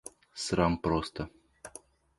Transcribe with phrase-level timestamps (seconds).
[0.43, 1.29] Срам просто!